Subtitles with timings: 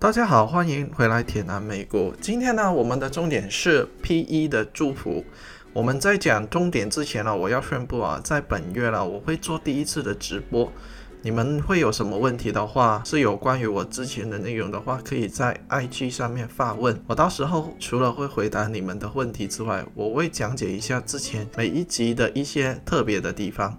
[0.00, 2.14] 大家好，欢迎回来铁南美股。
[2.20, 5.24] 今天呢，我们的重点是 P/E 的祝福。
[5.72, 10.72] 我们在讲重点之前呢，我要宣布啊，在本月了，我会做第一次的直播。
[11.22, 17.02] 你们会有什么问题的话，是有关于我之前的内容的话，可以在 IG 上面发问。
[17.08, 23.76] 我到时候除了会回答你们的问题之外，我会讲解一下之前每一集的一些特别的地方。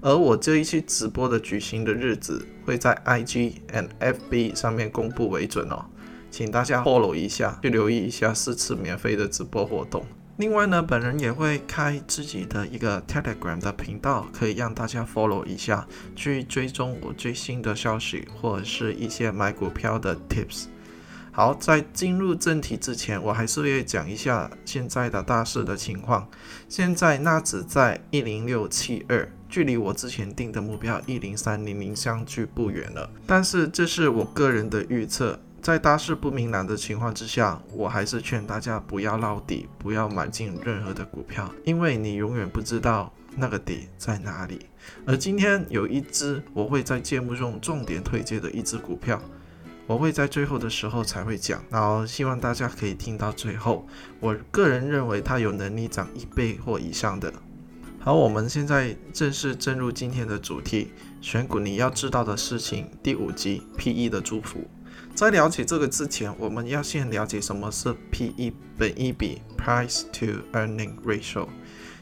[0.00, 5.86] 而我这一期直播的举行的日子会在 IG and FB 上面公布为准哦，
[6.30, 10.04] 请大家 follow 一下，去留意一下四次免费的直播活动。
[10.36, 20.66] 另外呢，本人也会开自己的一个 Telegram 的频道，可以让大家 follow 一下，去追踪我最新的消息或者是一些买股票的 tips。
[21.32, 26.28] 好，在进入正题之前，我还是会讲一下现在的大势的情况。
[26.68, 33.08] 现在纳指在一零六七二，距离我之前定的目标一零三零零相距不远了。
[33.26, 35.40] 但是这是我个人的预测。
[35.62, 44.66] 在大势不明朗的情况之下，我还是劝大家不要捞底，不要买进任何的股票，因为你永远不知道那个底在哪里。
[45.06, 49.18] 而今天有一只我会在节目中重点推荐的一只股票，
[49.86, 53.88] 我会在最后的时候才会讲，然后希望大家可以听到最后。
[54.20, 57.32] 我个人认为它有能力涨一倍或以上的。
[58.06, 64.60] 好，我们现在正式进入今天的主题，选股你要知道的事情第五集 P/E 的祝福。
[65.12, 71.48] 在了解这个之前，我们要先了解什么是 P/E 本益比 （Price to Earning Ratio）。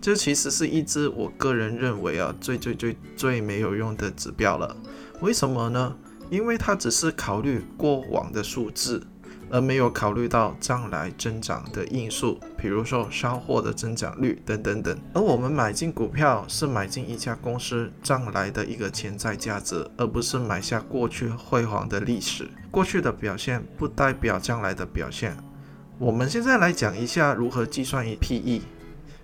[0.00, 4.76] 这其实是一支我个人认为啊最最最最没有用的指标了。
[5.20, 5.96] 为什么呢？
[6.30, 9.04] 因为它只是考虑过往的数字。
[9.50, 14.98] 而没有考虑到将来增长的因素，比如说销货的增长率等等等。
[15.12, 22.48] 而我们买进股票是买进一家公司将来的一个潜在价值，而不是买下过去辉煌的历史。
[22.70, 25.36] 过去的表现不代表将来的表现。
[25.98, 28.62] 我们现在来讲一下如何计算 P/E。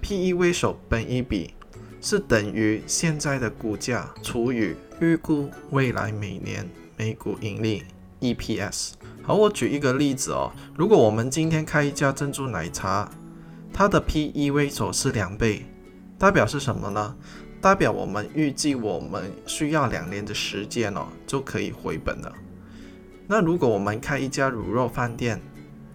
[0.00, 1.54] P/E 为首本一比
[2.00, 7.82] 是等于现在的股价除以预估未来每年每股盈利
[8.20, 8.92] EPS。
[9.22, 10.52] 好，我举一个例子哦。
[10.76, 13.10] 如果我们今天开一家珍珠奶茶，
[13.72, 15.66] 它的 PEV 手是两倍，
[16.18, 17.16] 代表是什么呢？
[17.60, 22.32] 代表我们预计我们需要两年的时间哦，就可以回本了。
[23.26, 25.42] 那如果我们开一家卤肉饭店，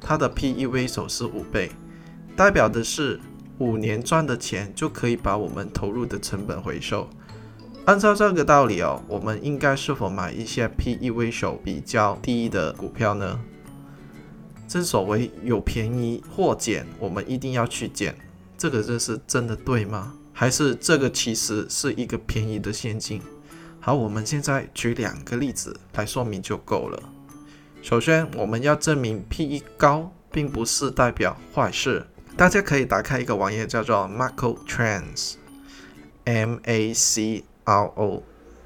[0.00, 1.70] 它的 PEV 手是五倍，
[2.34, 3.20] 代表的是
[3.58, 7.08] 五年赚的钱就可以把我们投入的成本回收。
[7.86, 13.40] 按照这个道理哦，我们应该是否买一些 P/E 微手比较低的股票呢？
[14.68, 18.14] 正所谓有便宜或捡，我们一定要去捡。
[18.56, 20.14] 这个这是真的对吗？
[20.32, 23.20] 还是这个其实是一个便宜的陷阱？
[23.80, 27.02] 好，我们现在举两个例子来说明就够了。
[27.82, 32.06] 首先，我们要证明 P/E 高并不是代表坏事。
[32.36, 37.44] 大家可以打开一个网页，叫做 Maco Trends，M A C。
[37.70, 38.24] R O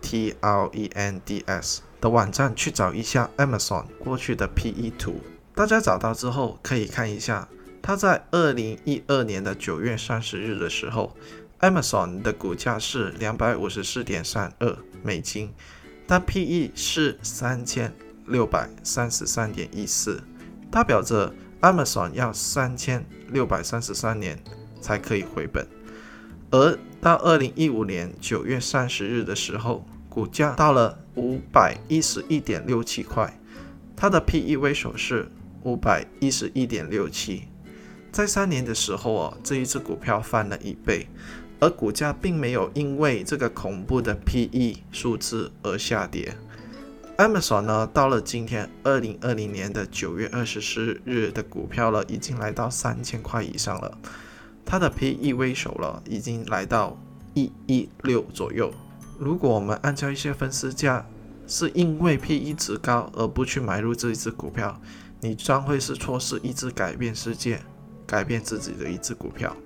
[0.00, 5.20] T R E N D S 的网站去找一下 Amazon 过去的 P/E 图，
[5.54, 7.46] 大家找到之后可以看一下，
[7.82, 11.14] 它在二零一二年的九月三十日的时候
[11.60, 15.52] ，Amazon 的股价是两百五十四点三二美金，
[16.06, 17.92] 但 P/E 是三千
[18.26, 20.22] 六百三十三点一四，
[20.70, 24.42] 代表着 Amazon 要三千六百三十三年
[24.80, 25.75] 才可以回本。
[26.56, 33.38] 而到二零一五年九月三十日的时候，股价到了五百一十一点六七块，
[33.94, 35.30] 它的 P/E 为首是
[35.64, 37.42] 五百一十一点六七，
[38.10, 41.06] 在三年的时候哦，这一只股票翻了一倍，
[41.60, 46.34] 而股价并没有因为这个恐怖的 P/E 数字而下跌。
[47.18, 53.98] Amazon 呢，到了今天二零二零年的九月二十四日的股票了，已经来到三千块以上了。
[54.66, 56.98] 它的 P/E 微手了，已经来到
[57.34, 58.72] 一一六左右。
[59.16, 61.06] 如果我们按照一些分析价，
[61.46, 64.78] 是因为 P/E 值高而不去买入这一只股票，
[65.20, 67.62] 你将会是错失一只改变世界、
[68.04, 69.56] 改变自己的一只股票。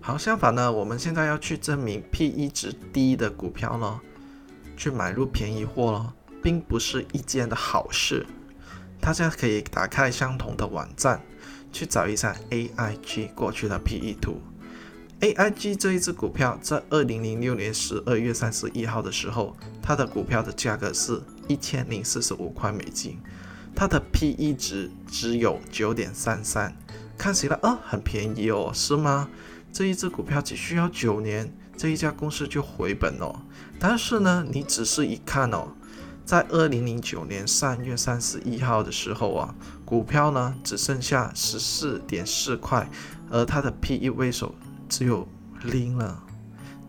[0.00, 4.00] 好，相反呢，我们现在要去证明 P/E 值低的股票呢，
[4.76, 8.26] 去买入便宜货了，并不是一件的好事。
[9.00, 11.20] 大家可以打开相同的网站。
[11.72, 14.40] 去找一下 AIG 过去的 PE 图。
[15.20, 23.18] AIG 这一只股票在二零零六年十二月三十一号的时候，它的股票的价格是一千零四十五块美金，
[23.74, 26.76] 它的 PE 值只有九点三三，
[27.16, 29.30] 看起来啊很便宜哦，是吗？
[29.72, 33.40] 这一只股票只需要九年，这一家公司就回本哦。
[33.78, 35.68] 但是呢，你仔细一看哦，
[36.26, 39.54] 在二零零九年三月三十一号的时候啊，
[39.86, 42.90] 股票呢只剩下十四点四块，
[43.30, 44.52] 而它的 P/E 位数
[44.88, 45.26] 只有
[45.62, 46.20] 零了，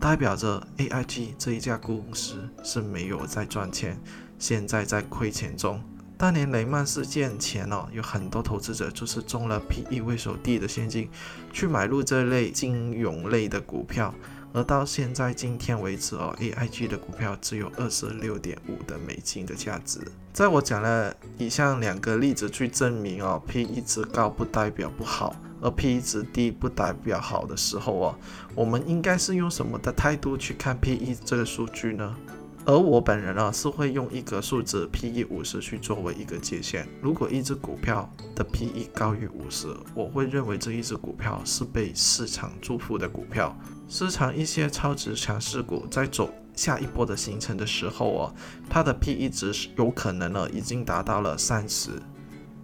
[0.00, 3.96] 代表着 AIG 这一家公司是没有在赚钱，
[4.36, 5.80] 现在在亏钱中。
[6.16, 11.08] 当年雷曼事件前哦，有很多投资者就是中了 P/E 位数低的陷阱，
[11.52, 14.12] 去买入这类金融类的股票。
[14.52, 20.00] 而到现在今天为止哦，AIG 的股票只有二十六点五的美金的价值。
[20.32, 28.14] 在我讲了以上两个例子去证明哦，P/E 值高不代表不好，而 P/E 值低不代表好的时候哦，
[28.54, 32.16] 我们应该是用什么的态度去看 P/E 这个数据呢？
[32.64, 36.86] 而我本人呢，是会用一个数字 P/E 五十去作为一个界限。
[37.00, 43.56] 如果一只股票的 P/E 高于五十，我会认为这一只股票是被市场祝福的股票。
[43.88, 48.34] 市场一些超值强势股在走下一波的形成的时候哦，
[48.68, 51.92] 它的 P/E 值有可能呢已经达到了三十、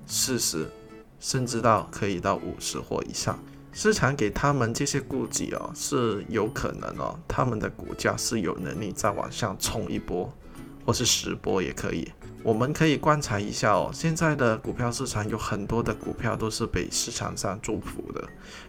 [0.05, 0.69] 四十，
[1.19, 3.39] 甚至到可以到五十或以上。
[3.75, 10.33] 市场给他们这些估计哦，是有可能哦，他们的股价是有能力再往上冲一波，
[10.87, 12.11] 或是十波也可以。
[12.45, 18.23] 我们可以观察一下哦，现在的股票市场有很多的股票都是被市场上祝福的，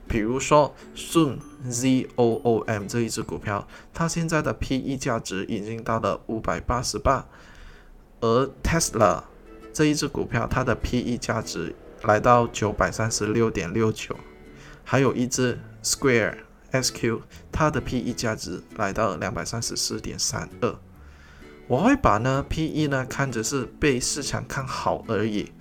[0.07, 1.37] 比如说 Zoom
[1.69, 7.27] Z O O M 这一只股票，它现在的 P E 价值已经到了五百八十八，
[8.21, 9.21] 而 Tesla
[9.71, 14.15] 这一只股票，它的 P E 价值来到九百三十六点六九。
[14.85, 16.37] 还有一只 Square
[16.71, 17.19] SQ，
[17.51, 20.73] 它的 PE 价值来到两百三十四点三二。
[21.67, 25.51] 我会把呢 PE 呢看着是被市场看好而已，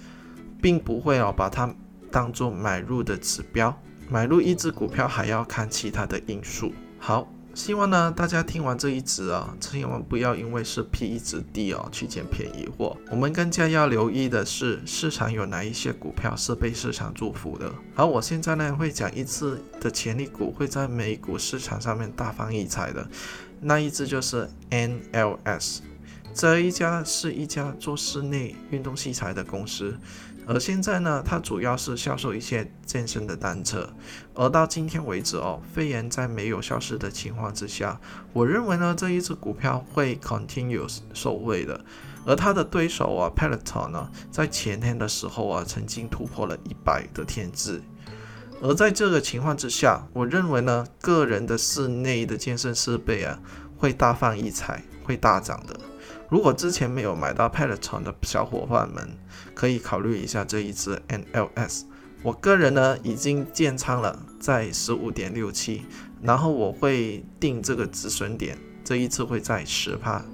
[0.63, 1.75] 并不会哦把它
[2.13, 3.77] 当做买入的指标。
[4.09, 6.73] 买入一只股票还要看其他的因素。
[6.99, 7.27] 好。
[7.55, 12.97] 希望呢，大家听完这一集啊，千万不要因为是 P/E 值低哦去捡便宜货。
[13.11, 17.73] 我们更加要留意的是，市场有哪一些股票是被市场祝福的。
[17.95, 23.09] 而我现在呢，会讲一次的潜力股会在美股市场上面大放异彩的，
[23.61, 25.79] 那一只就是 NLS，
[26.35, 29.97] 这一家是一家做室内运动器材的公司。
[30.47, 33.89] 而现在呢，它主要是销售一些健身的单车。
[34.35, 37.99] 而到今天为止哦，肺炎在没有消失的情况之下，
[38.33, 41.81] 我认为呢，这一只股票会 continue 受惠的。
[42.27, 47.83] 而它的对手啊，Peloton 呢，在前天的时候啊，曾经突破了一百的天字。
[48.63, 53.39] 而在这个情况之下，我认为呢，个人的室内的健身设备啊，
[53.77, 55.79] 会大放异彩，会大涨的。
[56.29, 59.17] 如果之前没有买到 Peloton 的小伙伴们，
[59.55, 61.83] 可以考虑一下这一支 NLS。
[62.23, 65.83] 我个人呢已经建仓了，在十五点六七，
[66.23, 70.25] 然后我会定这个止损点，这一次会在十趴。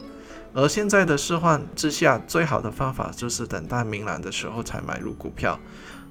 [0.53, 5.59] 而现在的市况之下，最好的方法就是等待明朗的时候才买入股票。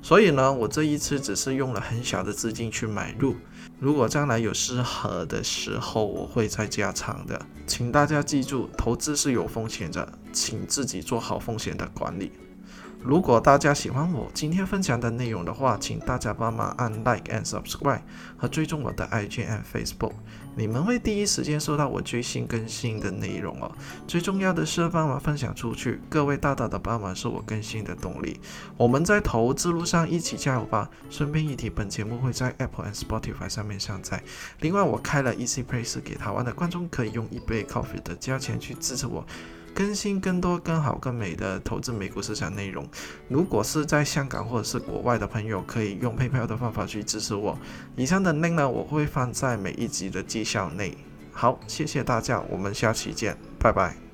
[0.01, 3.35] 所以呢，我这一次只是用了很小的资金去买入。
[3.79, 7.39] 如果将来有适合的时候，我会再加仓的。
[7.65, 12.31] 请大家记住，投资是有风险的，请自己做好风险的管理。
[13.01, 18.01] 如果大家喜欢我今天分享的内容的话，请大家帮忙按 Like and Subscribe
[18.37, 20.11] 和追踪我的 IG and Facebook，
[20.53, 23.71] 你们会第一时间收到我最新更新的内容哦。
[24.05, 28.37] 最重要的是帮忙分享出去，各位大大的帮忙是我更新的动力。
[28.75, 30.89] 我们在投资路上一起加油吧！
[31.09, 34.21] 顺便一提，本节目会在 Apple and Spotify 上面上载。
[34.59, 39.25] 另外，我开了 Easy Place 给台湾的观众可以用一杯 coffee 的价钱去支持我。
[39.79, 42.85] 更新更多、更好、更美的投资美股市场内容。
[43.29, 47.57] 如果是在香港或者是国外的朋友，可以用配票的方法去支持我。
[47.95, 50.97] 以上的 link 呢，我会放在每一集的绩效内。
[51.31, 54.08] 好，谢谢大家，我们下期见，拜拜。